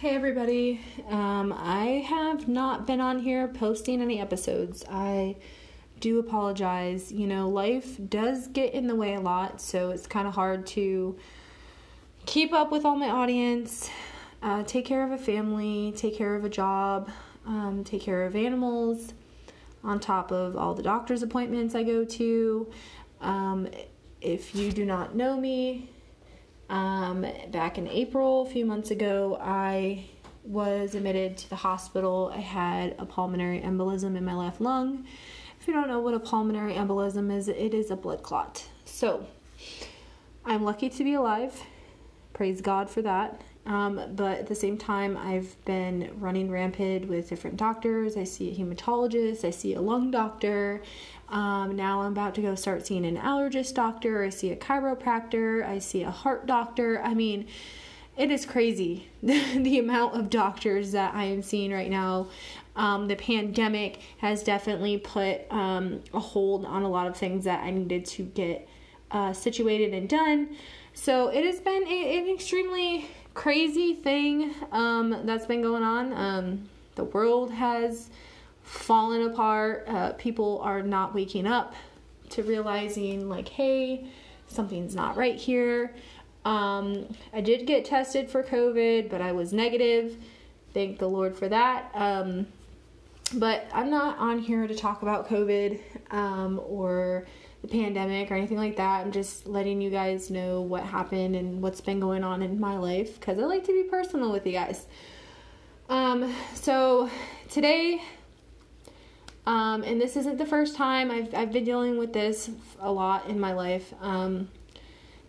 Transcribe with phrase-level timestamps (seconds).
[0.00, 0.80] Hey everybody.
[1.08, 4.84] Um, I have not been on here posting any episodes.
[4.88, 5.34] I
[5.98, 7.10] do apologize.
[7.10, 10.68] You know, life does get in the way a lot, so it's kind of hard
[10.68, 11.18] to
[12.26, 13.90] keep up with all my audience,
[14.40, 17.10] uh, take care of a family, take care of a job,
[17.44, 19.14] um, take care of animals,
[19.82, 22.70] on top of all the doctor's appointments I go to.
[23.20, 23.66] Um,
[24.20, 25.90] if you do not know me,
[26.68, 30.04] um, back in April, a few months ago, I
[30.44, 32.32] was admitted to the hospital.
[32.34, 35.06] I had a pulmonary embolism in my left lung.
[35.60, 38.66] If you don't know what a pulmonary embolism is, it is a blood clot.
[38.84, 39.26] So,
[40.44, 41.60] I'm lucky to be alive.
[42.32, 43.42] Praise God for that.
[43.68, 48.16] Um, but at the same time, I've been running rampant with different doctors.
[48.16, 50.82] I see a hematologist, I see a lung doctor.
[51.28, 54.24] Um, now I'm about to go start seeing an allergist doctor.
[54.24, 55.66] I see a chiropractor.
[55.66, 57.02] I see a heart doctor.
[57.02, 57.46] I mean,
[58.16, 62.28] it is crazy the amount of doctors that I am seeing right now.
[62.74, 67.62] Um, the pandemic has definitely put um, a hold on a lot of things that
[67.62, 68.66] I needed to get
[69.10, 70.56] uh, situated and done.
[70.94, 76.12] So it has been a, an extremely crazy thing um, that's been going on.
[76.12, 78.10] Um, the world has
[78.62, 79.84] fallen apart.
[79.86, 81.74] Uh, people are not waking up
[82.30, 84.06] to realizing, like, hey,
[84.48, 85.94] something's not right here.
[86.44, 90.16] Um, I did get tested for COVID, but I was negative.
[90.74, 91.90] Thank the Lord for that.
[91.94, 92.46] Um,
[93.34, 97.26] but I'm not on here to talk about COVID um, or
[97.62, 99.00] the pandemic or anything like that.
[99.00, 102.78] I'm just letting you guys know what happened and what's been going on in my
[102.78, 104.86] life because I like to be personal with you guys.
[105.88, 107.10] Um, so
[107.48, 108.02] today,
[109.46, 113.28] um, and this isn't the first time I've I've been dealing with this a lot
[113.28, 113.94] in my life.
[114.00, 114.50] Um,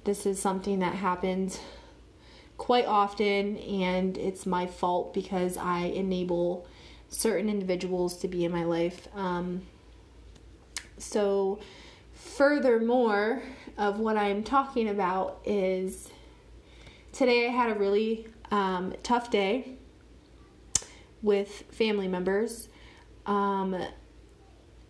[0.04, 1.60] this is something that happens
[2.58, 6.68] quite often, and it's my fault because I enable
[7.08, 9.08] certain individuals to be in my life.
[9.16, 9.64] Um,
[10.98, 11.60] so
[12.20, 13.42] furthermore
[13.78, 16.10] of what I'm talking about is
[17.14, 19.78] today I had a really um, tough day
[21.22, 22.68] with family members.
[23.26, 23.82] Um,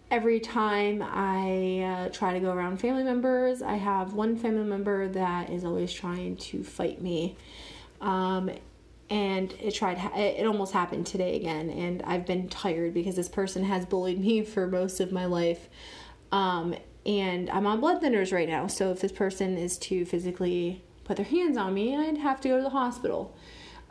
[0.10, 5.08] every time I uh, try to go around family members, I have one family member
[5.10, 7.38] that is always trying to fight me.
[8.02, 8.50] Um,
[9.12, 13.64] and it tried it almost happened today again and I've been tired because this person
[13.64, 15.70] has bullied me for most of my life.
[16.32, 16.76] Um,
[17.10, 18.68] and I'm on blood thinners right now.
[18.68, 22.50] So if this person is to physically put their hands on me, I'd have to
[22.50, 23.36] go to the hospital.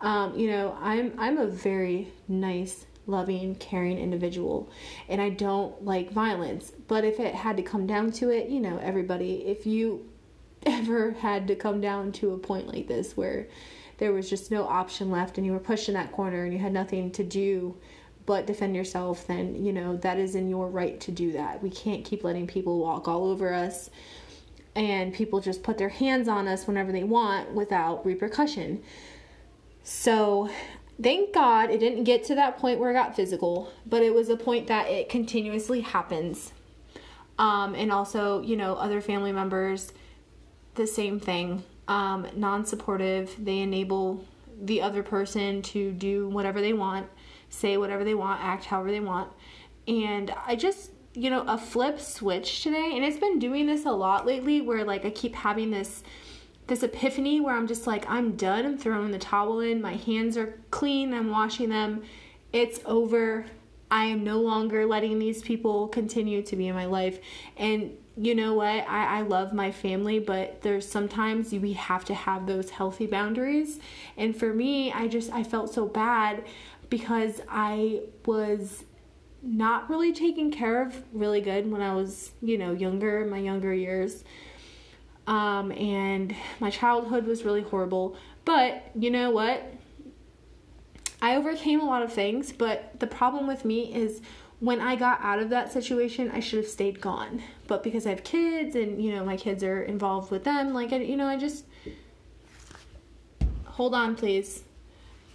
[0.00, 4.70] Um, you know, I'm I'm a very nice, loving, caring individual,
[5.08, 6.70] and I don't like violence.
[6.86, 10.08] But if it had to come down to it, you know, everybody, if you
[10.64, 13.48] ever had to come down to a point like this where
[13.96, 16.60] there was just no option left and you were pushed in that corner and you
[16.60, 17.76] had nothing to do
[18.28, 21.62] but defend yourself, then, you know, that is in your right to do that.
[21.62, 23.88] We can't keep letting people walk all over us
[24.76, 28.82] and people just put their hands on us whenever they want without repercussion.
[29.82, 30.50] So,
[31.02, 34.28] thank God it didn't get to that point where it got physical, but it was
[34.28, 36.52] a point that it continuously happens.
[37.38, 39.90] Um, and also, you know, other family members,
[40.74, 41.64] the same thing.
[41.88, 44.22] Um, non supportive, they enable
[44.60, 47.08] the other person to do whatever they want
[47.48, 49.30] say whatever they want, act however they want.
[49.86, 53.92] And I just, you know, a flip switch today, and it's been doing this a
[53.92, 56.02] lot lately where like I keep having this
[56.66, 60.36] this epiphany where I'm just like I'm done, I'm throwing the towel in, my hands
[60.36, 62.02] are clean, I'm washing them.
[62.52, 63.46] It's over.
[63.90, 67.20] I am no longer letting these people continue to be in my life.
[67.56, 68.84] And you know what?
[68.88, 73.78] I, I love my family, but there's sometimes we have to have those healthy boundaries.
[74.16, 76.44] And for me, I just I felt so bad
[76.90, 78.84] because I was
[79.40, 83.72] not really taken care of really good when I was, you know, younger, my younger
[83.72, 84.24] years.
[85.28, 88.16] Um, and my childhood was really horrible.
[88.44, 89.62] But you know what?
[91.20, 94.20] I overcame a lot of things, but the problem with me is
[94.60, 97.42] when I got out of that situation, I should have stayed gone.
[97.66, 100.92] But because I have kids and, you know, my kids are involved with them, like,
[100.92, 101.64] I, you know, I just.
[103.64, 104.64] Hold on, please.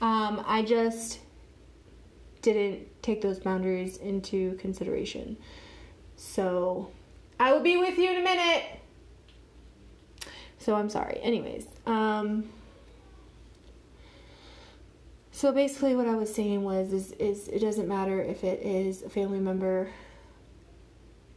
[0.02, 1.20] Um, I just
[2.42, 5.38] didn't take those boundaries into consideration.
[6.18, 6.92] So,
[7.40, 8.64] I will be with you in a minute.
[10.60, 11.20] So, I'm sorry.
[11.22, 12.50] Anyways, um,
[15.34, 19.02] so basically what I was saying was is is it doesn't matter if it is
[19.02, 19.90] a family member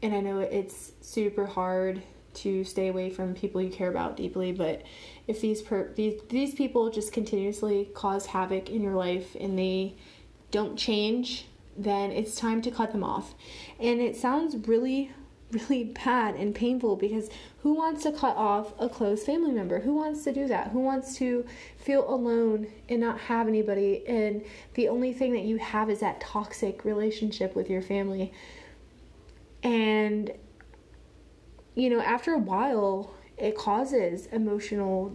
[0.02, 2.02] and I know it's super hard
[2.34, 4.52] to stay away from people you care about deeply.
[4.52, 4.82] But
[5.26, 9.96] if these per- these these people just continuously cause havoc in your life and they
[10.50, 11.46] don't change,
[11.76, 13.34] then it's time to cut them off.
[13.80, 15.12] And it sounds really
[15.52, 17.28] really bad and painful because
[17.62, 19.80] who wants to cut off a close family member?
[19.80, 20.68] Who wants to do that?
[20.68, 21.44] Who wants to
[21.78, 24.44] feel alone and not have anybody and
[24.74, 28.32] the only thing that you have is that toxic relationship with your family?
[29.62, 30.32] And
[31.74, 35.14] you know, after a while, it causes emotional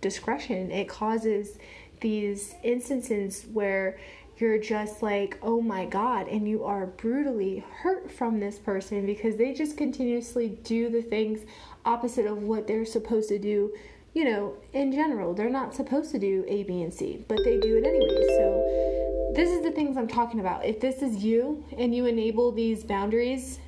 [0.00, 0.70] discretion.
[0.70, 1.58] It causes
[2.00, 3.98] these instances where
[4.38, 9.36] you're just like, oh my God, and you are brutally hurt from this person because
[9.36, 11.46] they just continuously do the things
[11.84, 13.72] opposite of what they're supposed to do.
[14.12, 17.58] You know, in general, they're not supposed to do A, B, and C, but they
[17.58, 18.26] do it anyway.
[18.36, 20.64] So, this is the things I'm talking about.
[20.64, 23.58] If this is you and you enable these boundaries,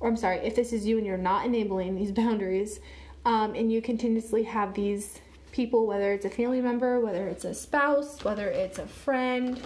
[0.00, 2.80] or I'm sorry, if this is you and you're not enabling these boundaries,
[3.24, 5.20] um, and you continuously have these
[5.56, 9.58] people, whether it's a family member, whether it's a spouse, whether it's a friend,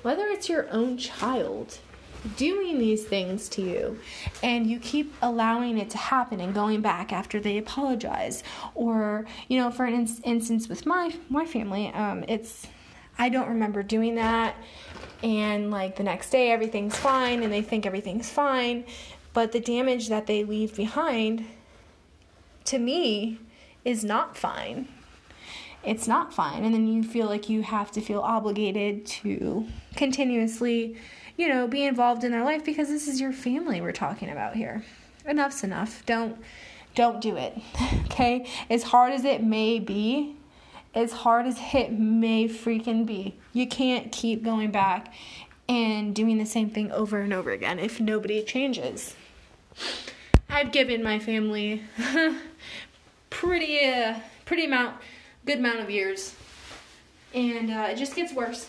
[0.00, 1.78] whether it's your own child,
[2.38, 4.00] doing these things to you
[4.42, 8.42] and you keep allowing it to happen and going back after they apologize.
[8.74, 12.66] Or you know for an in- instance with my my family um it's
[13.18, 14.56] I don't remember doing that
[15.22, 18.84] and like the next day everything's fine and they think everything's fine
[19.34, 21.44] but the damage that they leave behind
[22.64, 23.38] to me
[23.84, 24.88] is not fine
[25.86, 26.64] it's not fine.
[26.64, 30.96] And then you feel like you have to feel obligated to continuously,
[31.36, 34.56] you know, be involved in their life because this is your family we're talking about
[34.56, 34.84] here.
[35.24, 36.04] Enough's enough.
[36.04, 36.36] Don't
[36.94, 37.56] don't do it.
[38.06, 38.48] Okay?
[38.70, 40.36] As hard as it may be,
[40.94, 45.12] as hard as it may freaking be, you can't keep going back
[45.68, 49.14] and doing the same thing over and over again if nobody changes.
[50.48, 51.82] I've given my family
[53.30, 54.14] pretty uh,
[54.46, 54.96] pretty amount
[55.46, 56.34] good amount of years.
[57.32, 58.68] And uh, it just gets worse.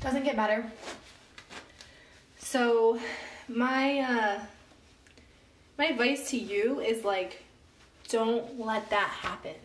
[0.00, 0.64] Doesn't get better.
[2.38, 2.98] So,
[3.48, 4.40] my uh,
[5.76, 7.42] my advice to you is like,
[8.08, 9.56] don't let that happen.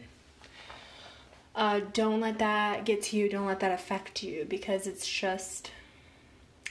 [1.56, 3.30] Uh, don't let that get to you.
[3.30, 5.72] Don't let that affect you because it's just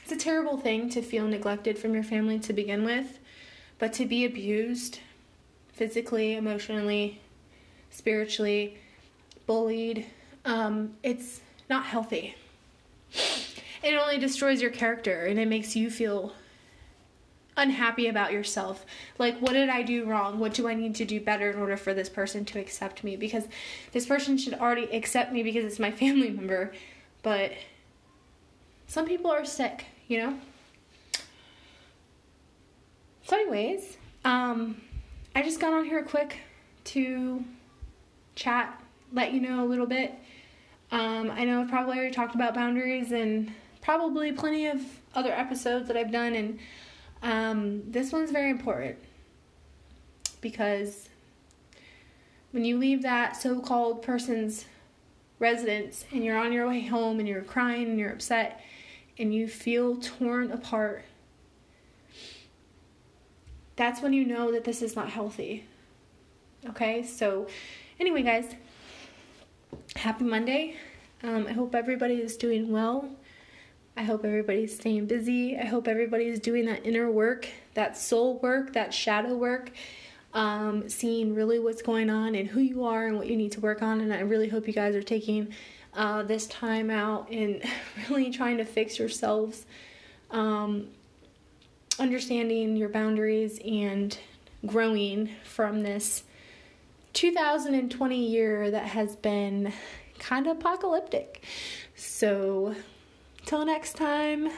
[0.03, 3.17] it's a terrible thing to feel neglected from your family to begin with,
[3.79, 4.99] but to be abused
[5.73, 7.19] physically, emotionally,
[7.95, 8.77] spiritually,
[9.47, 10.05] bullied.
[10.43, 12.35] Um, it's not healthy.
[13.83, 16.33] It only destroys your character and it makes you feel
[17.55, 18.85] unhappy about yourself.
[19.17, 20.39] Like, what did I do wrong?
[20.39, 23.15] What do I need to do better in order for this person to accept me?
[23.15, 23.45] Because
[23.93, 26.73] this person should already accept me because it's my family member.
[27.23, 27.53] But
[28.87, 30.39] some people are sick, you know?
[33.23, 34.81] So, anyways, um,
[35.35, 36.39] I just got on here quick
[36.85, 37.43] to
[38.35, 38.81] chat,
[39.13, 40.13] let you know a little bit.
[40.91, 43.51] Um, I know I've probably already talked about boundaries and
[43.81, 44.81] probably plenty of
[45.13, 46.59] other episodes that I've done, and
[47.23, 48.97] um, this one's very important
[50.41, 51.09] because
[52.51, 54.65] when you leave that so called person's
[55.39, 58.61] residence and you're on your way home and you're crying and you're upset
[59.17, 61.03] and you feel torn apart,
[63.75, 65.65] that's when you know that this is not healthy.
[66.69, 67.47] Okay, so
[67.97, 68.53] Anyway, guys,
[69.95, 70.75] happy Monday.
[71.23, 73.07] Um, I hope everybody is doing well.
[73.95, 75.57] I hope everybody's staying busy.
[75.57, 79.71] I hope everybody's doing that inner work, that soul work, that shadow work,
[80.33, 83.61] um, seeing really what's going on and who you are and what you need to
[83.61, 84.01] work on.
[84.01, 85.53] And I really hope you guys are taking
[85.93, 87.63] uh, this time out and
[88.09, 89.65] really trying to fix yourselves,
[90.31, 90.89] um,
[91.97, 94.17] understanding your boundaries, and
[94.65, 96.23] growing from this
[97.15, 99.71] 2020 year that has been
[100.19, 101.45] kind of apocalyptic.
[101.95, 102.75] So,
[103.45, 104.49] till next time,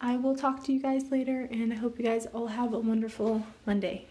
[0.00, 2.80] I will talk to you guys later, and I hope you guys all have a
[2.80, 4.06] wonderful Monday.